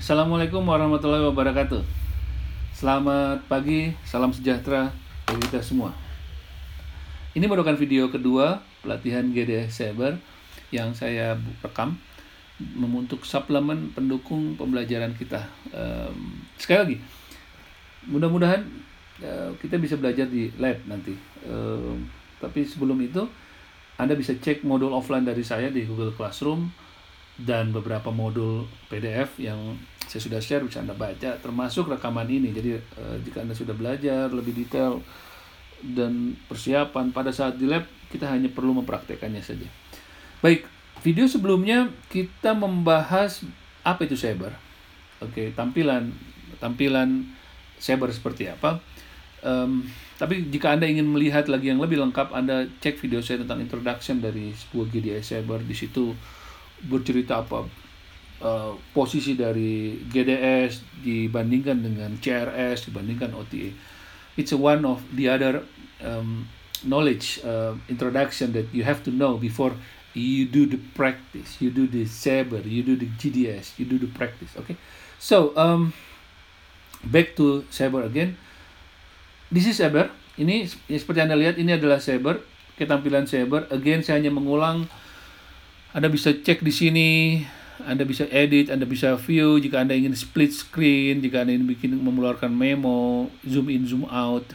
[0.00, 1.84] Assalamualaikum warahmatullahi wabarakatuh.
[2.72, 4.88] Selamat pagi, salam sejahtera
[5.28, 5.92] bagi kita semua.
[7.36, 10.16] Ini merupakan video kedua pelatihan GDS Cyber
[10.72, 12.00] yang saya rekam
[12.80, 15.44] untuk suplemen pendukung pembelajaran kita.
[16.56, 16.96] Sekali lagi,
[18.08, 18.64] mudah-mudahan
[19.20, 21.12] uh, kita bisa belajar di lab nanti.
[22.40, 23.28] Tapi sebelum itu,
[24.00, 26.88] Anda bisa cek modul offline dari saya di Google Classroom
[27.40, 32.50] dan beberapa modul PDF yang saya sudah share bisa Anda baca termasuk rekaman ini.
[32.50, 34.98] Jadi eh, jika Anda sudah belajar lebih detail
[35.86, 39.70] dan persiapan pada saat di lab kita hanya perlu mempraktekannya saja.
[40.42, 40.66] Baik,
[41.06, 43.46] video sebelumnya kita membahas
[43.86, 44.50] apa itu cyber.
[45.22, 46.10] Oke, tampilan
[46.58, 47.30] tampilan
[47.78, 48.82] cyber seperti apa.
[49.46, 49.86] Um,
[50.18, 54.18] tapi jika Anda ingin melihat lagi yang lebih lengkap, Anda cek video saya tentang introduction
[54.18, 55.64] dari sebuah GDI Cyber.
[55.64, 56.12] Di situ
[56.84, 57.64] bercerita apa
[58.40, 63.72] uh, posisi dari GDS dibandingkan dengan CRS dibandingkan OTA.
[64.36, 65.64] It's one of the other
[66.00, 66.48] um,
[66.84, 69.76] knowledge uh, introduction that you have to know before
[70.14, 74.10] you do the practice, you do the saber, you do the GDS, you do the
[74.10, 74.50] practice.
[74.58, 74.74] Okay,
[75.20, 75.92] so um,
[77.04, 78.36] back to saber again.
[79.50, 80.10] This is saber.
[80.38, 82.42] Ini seperti anda lihat ini adalah saber.
[82.78, 83.68] Ketampilan saber.
[83.68, 84.88] Again saya hanya mengulang
[85.90, 87.08] anda bisa cek di sini,
[87.86, 91.90] Anda bisa edit, Anda bisa view jika Anda ingin split screen, jika Anda ingin bikin
[92.00, 94.46] mengeluarkan memo, zoom in, zoom out.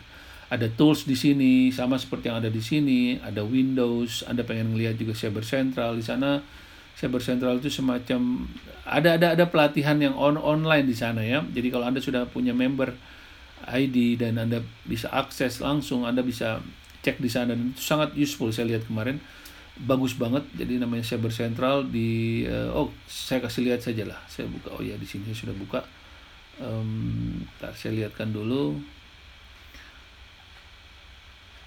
[0.50, 4.96] Ada tools di sini sama seperti yang ada di sini, ada Windows, Anda pengen melihat
[5.02, 6.46] juga Cyber Central di sana.
[6.96, 8.48] Cyber Central itu semacam
[8.86, 11.42] ada ada ada pelatihan yang on online di sana ya.
[11.42, 12.94] Jadi kalau Anda sudah punya member
[13.66, 16.62] ID dan Anda bisa akses langsung, Anda bisa
[17.06, 19.22] cek di sana dan itu sangat useful saya lihat kemarin
[19.84, 20.48] bagus banget.
[20.56, 24.20] Jadi namanya Cyber Central di uh, oh saya kasih lihat saja lah.
[24.32, 24.72] Saya buka.
[24.72, 25.84] Oh ya di sini sudah buka.
[26.56, 28.80] Um, tar saya lihatkan dulu.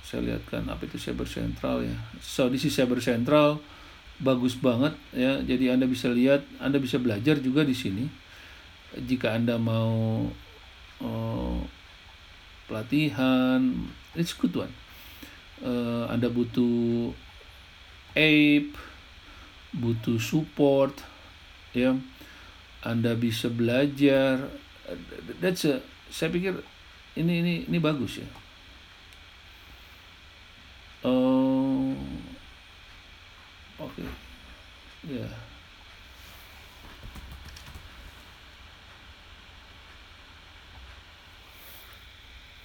[0.00, 1.96] Saya lihatkan apa itu Cyber Central ya.
[2.24, 3.60] So this is Cyber Central
[4.18, 5.44] bagus banget ya.
[5.44, 8.08] Jadi anda bisa lihat anda bisa belajar juga di sini.
[8.96, 10.24] Jika anda mau
[11.04, 11.60] uh,
[12.64, 13.60] pelatihan
[14.16, 14.72] it's good one.
[15.60, 17.12] Uh, anda butuh
[18.18, 18.74] ape
[19.70, 20.98] butuh support
[21.70, 21.94] ya.
[22.82, 24.50] Anda bisa belajar.
[25.38, 25.78] That's a,
[26.10, 26.58] saya pikir
[27.14, 28.28] ini ini ini bagus ya.
[31.06, 31.94] Oh
[33.78, 33.94] oke.
[33.94, 34.08] Okay.
[35.06, 35.22] ya.
[35.22, 35.32] Yeah.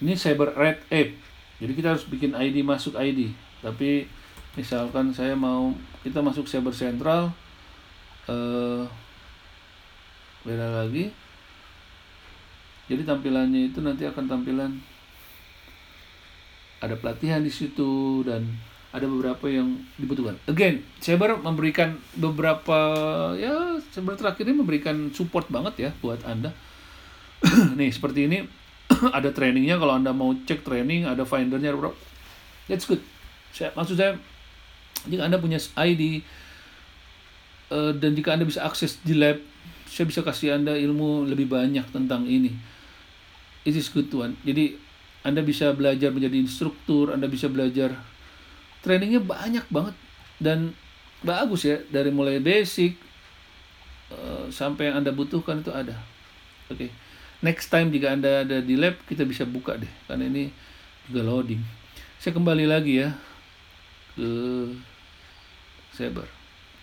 [0.03, 1.15] ini cyber red ape.
[1.63, 3.31] Jadi kita harus bikin ID masuk ID
[3.63, 4.11] tapi
[4.53, 5.73] misalkan saya mau
[6.05, 7.33] kita masuk cyber central
[8.29, 8.85] eh,
[10.45, 11.09] beda lagi
[12.91, 14.71] jadi tampilannya itu nanti akan tampilan
[16.83, 18.43] ada pelatihan di situ dan
[18.93, 20.37] ada beberapa yang dibutuhkan.
[20.45, 22.77] Again, Cyber memberikan beberapa
[23.33, 26.53] ya Cyber terakhir ini memberikan support banget ya buat Anda.
[27.79, 28.45] Nih, seperti ini
[29.17, 31.73] ada trainingnya kalau Anda mau cek training, ada findernya,
[32.69, 33.01] that's good.
[33.49, 34.13] Saya, maksud saya
[35.07, 36.23] jika Anda punya ID
[37.71, 39.39] uh, dan jika Anda bisa akses di lab,
[39.89, 42.55] saya bisa kasih Anda ilmu lebih banyak tentang ini.
[43.63, 44.35] It is good one.
[44.43, 44.75] Jadi
[45.23, 47.95] Anda bisa belajar menjadi instruktur, Anda bisa belajar
[48.83, 49.95] trainingnya banyak banget
[50.43, 50.75] dan
[51.23, 52.99] bagus ya dari mulai basic
[54.11, 55.95] uh, sampai yang Anda butuhkan itu ada.
[56.67, 56.87] Oke.
[56.87, 56.89] Okay.
[57.43, 60.51] Next time jika Anda ada di lab kita bisa buka deh karena ini
[61.07, 61.59] juga loading.
[62.19, 63.11] Saya kembali lagi ya
[64.15, 64.29] ke
[65.93, 66.25] Saber.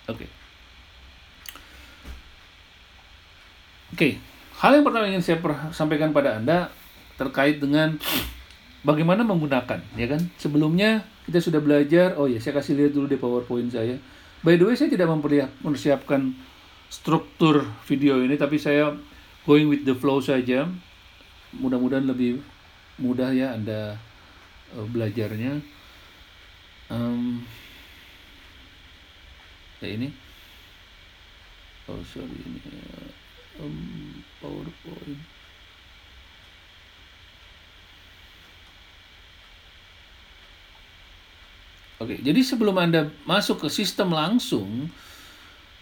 [0.06, 0.24] Oke.
[0.24, 0.30] Okay.
[3.90, 4.12] Oke, okay.
[4.62, 5.42] hal yang pertama ingin saya
[5.74, 6.70] sampaikan pada Anda
[7.18, 7.98] terkait dengan
[8.86, 10.30] bagaimana menggunakan, ya kan?
[10.38, 13.98] Sebelumnya kita sudah belajar, oh ya, saya kasih lihat dulu di PowerPoint saya.
[14.46, 16.38] By the way, saya tidak mempersiapkan
[16.86, 18.94] struktur video ini, tapi saya
[19.42, 20.70] going with the flow saja.
[21.58, 22.38] Mudah-mudahan lebih
[23.02, 23.98] mudah ya Anda
[24.78, 25.58] uh, belajarnya.
[29.80, 30.08] Ya ini
[31.88, 32.60] oh sorry ini
[33.60, 35.20] um, powerpoint
[42.00, 44.88] Oke, jadi sebelum Anda masuk ke sistem langsung,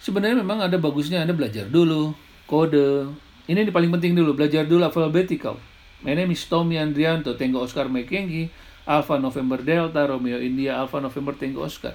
[0.02, 2.10] sebenarnya memang ada bagusnya Anda belajar dulu
[2.50, 3.14] kode.
[3.46, 5.62] Ini yang paling penting dulu, belajar dulu alphabetical.
[6.02, 8.50] My name is Tommy Andrianto, Tango Oscar Mekengi,
[8.82, 11.94] Alpha November Delta, Romeo India, Alpha November Tango Oscar.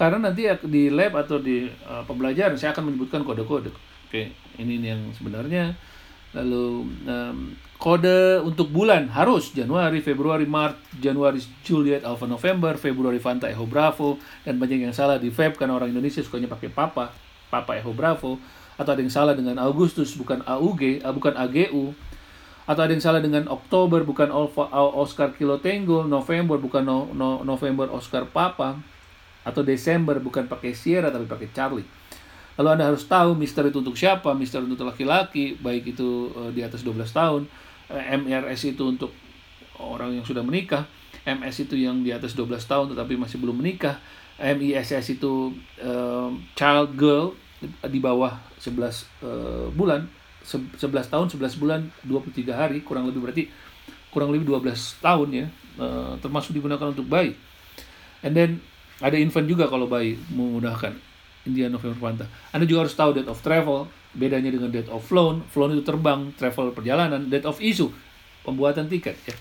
[0.00, 3.68] Karena nanti di lab atau di uh, pembelajaran saya akan menyebutkan kode-kode.
[4.08, 5.76] Oke, ini yang sebenarnya.
[6.32, 9.52] Lalu um, kode untuk bulan harus.
[9.52, 15.20] Januari, Februari, Maret, Januari, Juliet, Alpha, November, Februari, Fanta, Echo, Bravo, dan banyak yang salah
[15.20, 17.12] di Feb karena orang Indonesia sukanya pakai Papa,
[17.52, 18.40] Papa, Echo, Bravo,
[18.80, 21.92] atau ada yang salah dengan Agustus bukan AUG, bukan AGU,
[22.64, 27.44] atau ada yang salah dengan Oktober bukan Alpha, Oscar Kilo Tango, November bukan no, no,
[27.44, 28.80] November Oscar Papa,
[29.50, 31.86] atau Desember bukan pakai Sierra tapi pakai Charlie.
[32.54, 36.62] Lalu Anda harus tahu Mister itu untuk siapa, Mister untuk laki-laki, baik itu uh, di
[36.62, 37.42] atas 12 tahun,
[37.90, 39.10] Eh, MRS itu untuk
[39.82, 40.86] orang yang sudah menikah,
[41.26, 43.98] MS itu yang di atas 12 tahun tetapi masih belum menikah,
[44.38, 45.52] MISS itu
[45.82, 48.88] uh, child girl di bawah 11 uh,
[49.26, 50.06] eh, bulan,
[50.46, 53.50] 11 tahun, 11 bulan, 23 hari, kurang lebih berarti
[54.14, 55.46] kurang lebih 12 tahun ya,
[56.18, 57.30] termasuk digunakan untuk bayi.
[58.26, 58.58] And then
[59.00, 60.96] ada infant juga kalau bayi memudahkan.
[61.48, 62.26] India November Panta.
[62.52, 65.40] Anda juga harus tahu date of travel, bedanya dengan date of flown.
[65.48, 67.88] Flown itu terbang, travel perjalanan, date of issue,
[68.44, 69.36] pembuatan tiket ya.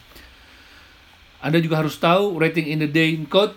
[1.44, 3.56] Anda juga harus tahu rating in the day in code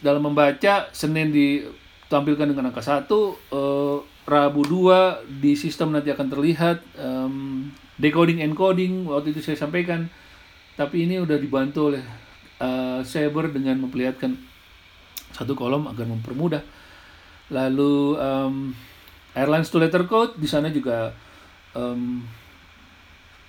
[0.00, 3.98] dalam membaca Senin ditampilkan dengan angka 1, eh,
[4.30, 7.66] Rabu 2 di sistem nanti akan terlihat um,
[7.98, 10.06] decoding encoding waktu itu saya sampaikan
[10.78, 12.04] tapi ini udah dibantu oleh
[12.62, 14.38] uh, Saber dengan memperlihatkan
[15.34, 16.62] satu kolom agar mempermudah.
[17.50, 18.70] Lalu um,
[19.34, 21.10] airlines to letter code di sana juga
[21.74, 22.22] um,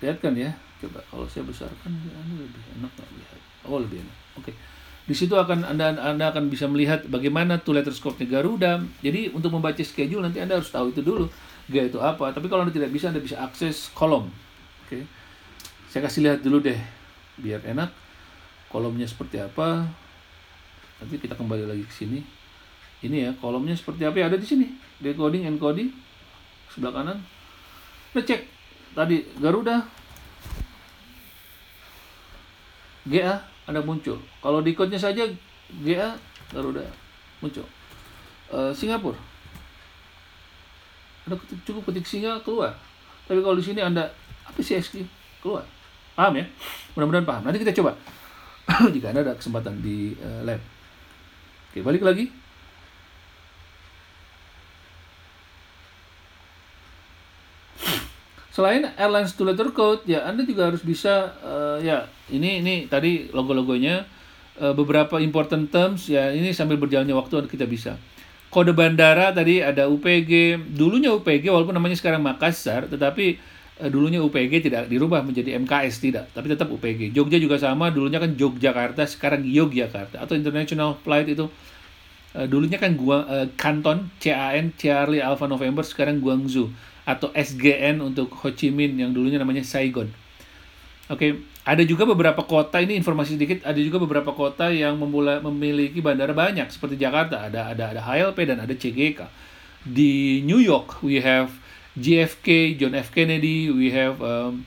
[0.01, 0.53] lihat kan ya.
[0.81, 3.39] Coba kalau saya besarkan ini lebih enak nggak lihat?
[3.69, 4.17] Oh lebih enak.
[4.41, 4.51] Oke.
[4.51, 4.55] Okay.
[5.01, 8.81] di situ akan anda anda akan bisa melihat bagaimana two letter scope Garuda.
[9.01, 11.29] Jadi untuk membaca schedule nanti anda harus tahu itu dulu
[11.69, 12.33] G itu apa.
[12.33, 14.29] Tapi kalau anda tidak bisa anda bisa akses kolom.
[14.87, 15.01] Oke.
[15.01, 15.03] Okay.
[15.91, 16.77] saya kasih lihat dulu deh
[17.37, 17.93] biar enak.
[18.71, 19.83] Kolomnya seperti apa
[21.01, 22.21] nanti kita kembali lagi ke sini.
[23.01, 24.30] Ini ya kolomnya seperti apa ya?
[24.30, 24.69] Ada di sini.
[25.01, 25.89] Decoding encoding.
[26.69, 27.18] Sebelah kanan.
[28.13, 28.42] Kita cek.
[28.94, 29.81] Tadi Garuda.
[33.09, 34.21] GA ada muncul.
[34.45, 35.25] Kalau di code-nya saja
[35.81, 36.13] GA
[36.53, 36.86] Garuda.
[37.42, 37.65] Muncul.
[38.53, 39.18] Uh, Singapura.
[41.25, 41.33] Ada
[41.65, 42.77] cukup ketik singa keluar.
[43.25, 44.06] Tapi kalau di sini anda
[44.45, 45.01] apa sih SQ
[45.42, 45.65] keluar.
[46.13, 46.45] Paham ya?
[46.94, 47.42] Mudah-mudahan paham.
[47.50, 47.98] Nanti kita coba.
[48.94, 50.62] Jika anda ada kesempatan di uh, lab
[51.71, 52.27] oke balik lagi.
[58.51, 63.31] Selain airlines to letter code ya Anda juga harus bisa uh, ya ini ini tadi
[63.31, 64.03] logo-logonya
[64.59, 67.95] uh, beberapa important terms ya ini sambil berjalannya waktu kita bisa.
[68.51, 73.39] Kode bandara tadi ada UPG dulunya UPG walaupun namanya sekarang Makassar tetapi
[73.89, 78.35] dulunya UPG tidak dirubah menjadi MKS tidak tapi tetap UPG Jogja juga sama dulunya kan
[78.35, 81.49] Yogyakarta sekarang Yogyakarta atau international flight itu
[82.35, 86.69] uh, dulunya kan gua uh, Canton CAN Charlie Alpha November sekarang Guangzhou
[87.05, 90.09] atau SGN untuk Ho Chi Minh yang dulunya namanya Saigon.
[91.11, 91.31] Oke, okay.
[91.67, 96.31] ada juga beberapa kota ini informasi sedikit, ada juga beberapa kota yang memulai memiliki bandara
[96.31, 99.19] banyak seperti Jakarta ada ada ada HLP dan ada CGK.
[99.81, 101.51] Di New York we have
[101.99, 104.65] JFK, John F Kennedy, we have um,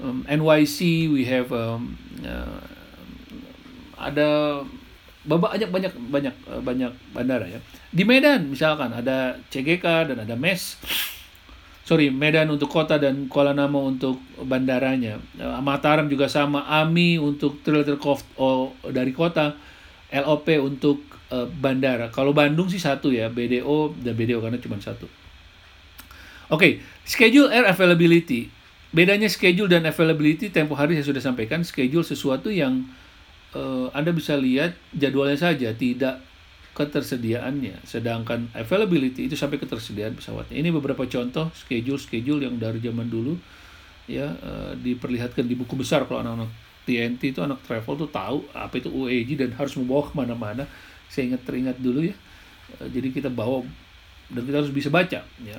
[0.00, 2.60] um, NYC, we have um, uh,
[4.00, 4.60] ada
[5.22, 6.34] banyak banyak banyak
[6.64, 7.60] banyak bandara ya.
[7.92, 10.80] Di Medan misalkan ada CGK dan ada MES
[11.82, 15.18] sorry Medan untuk kota dan Kuala Namu untuk bandaranya.
[15.36, 17.98] Uh, Mataram juga sama, AMI untuk trailer
[18.38, 19.58] oh, dari kota,
[20.08, 22.08] LOP untuk uh, bandara.
[22.08, 25.04] Kalau Bandung sih satu ya, BDO dan BDO karena cuma satu.
[26.50, 26.72] Oke, okay,
[27.06, 28.50] schedule air availability.
[28.92, 31.64] Bedanya schedule dan availability tempo hari saya sudah sampaikan.
[31.64, 32.84] Schedule sesuatu yang
[33.56, 36.20] uh, Anda bisa lihat jadwalnya saja, tidak
[36.72, 37.84] ketersediaannya.
[37.84, 40.56] Sedangkan availability itu sampai ketersediaan pesawatnya.
[40.56, 43.36] Ini beberapa contoh schedule-schedule yang dari zaman dulu
[44.10, 46.50] ya uh, diperlihatkan di buku besar kalau anak-anak
[46.82, 50.64] TNT itu anak travel tuh tahu apa itu UAG dan harus membawa ke mana-mana.
[51.06, 52.16] Saya ingat teringat dulu ya.
[52.80, 53.62] Uh, jadi kita bawa
[54.32, 55.20] dan kita harus bisa baca.
[55.44, 55.58] Ya.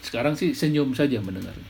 [0.00, 1.68] Sekarang sih senyum saja mendengarnya.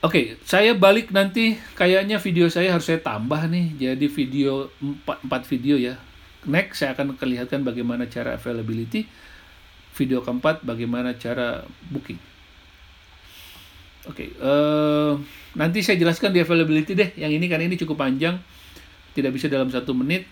[0.00, 3.76] Oke, okay, saya balik nanti kayaknya video saya harus saya tambah nih.
[3.76, 6.00] Jadi video 4, 4 video ya
[6.48, 9.04] Next, saya akan kelihatan bagaimana cara availability.
[9.92, 12.16] Video keempat, bagaimana cara booking.
[14.08, 15.12] Oke, okay, uh, eh,
[15.60, 17.12] nanti saya jelaskan di availability deh.
[17.20, 18.40] Yang ini karena ini cukup panjang,
[19.12, 20.24] tidak bisa dalam satu menit.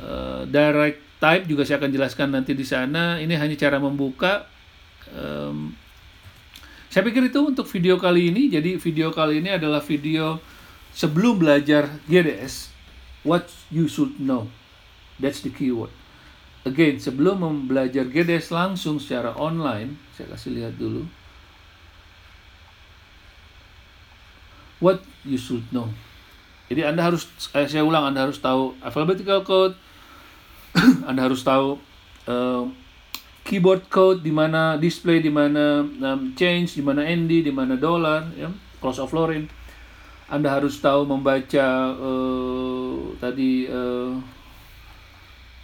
[0.00, 3.20] Uh, direct type juga saya akan jelaskan nanti di sana.
[3.20, 4.48] Ini hanya cara membuka
[5.12, 5.76] um,
[6.94, 8.46] saya pikir itu untuk video kali ini.
[8.46, 10.38] Jadi video kali ini adalah video
[10.94, 12.70] sebelum belajar GDS,
[13.26, 14.46] what you should know.
[15.18, 15.90] That's the keyword.
[16.62, 21.04] Again, sebelum membelajar GDS langsung secara online, saya kasih lihat dulu.
[24.78, 25.90] What you should know.
[26.70, 29.74] Jadi Anda harus, eh, saya ulang, Anda harus tahu alphabetical code,
[31.10, 31.76] Anda harus tahu
[32.30, 32.64] uh,
[33.44, 38.32] keyboard code di mana display di mana um, change di mana ND di mana dollar
[38.34, 38.48] ya
[38.80, 39.46] cross of florin.
[40.24, 44.16] Anda harus tahu membaca uh, tadi uh,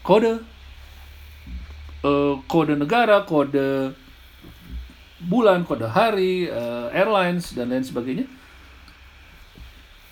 [0.05, 0.45] kode.
[2.01, 3.93] Uh, kode negara kode
[5.21, 8.29] bulan kode hari uh, airlines dan lain sebagainya.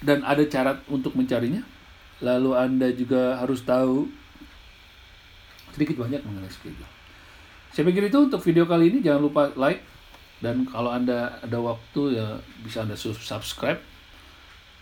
[0.00, 1.60] Dan ada cara untuk mencarinya.
[2.24, 4.08] Lalu anda juga harus tahu
[5.76, 6.97] sedikit banyak mengenai schedule
[7.78, 9.86] saya pikir itu untuk video kali ini jangan lupa like
[10.42, 13.78] dan kalau anda ada waktu ya bisa anda subscribe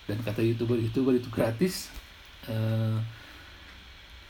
[0.08, 1.92] dan kata youtuber youtuber itu gratis.
[2.48, 2.96] Uh,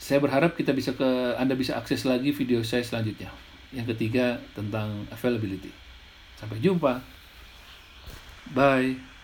[0.03, 1.07] saya berharap kita bisa ke
[1.39, 3.31] anda bisa akses lagi video saya selanjutnya.
[3.71, 5.71] Yang ketiga tentang availability.
[6.35, 7.07] Sampai jumpa.
[8.51, 9.16] Bye.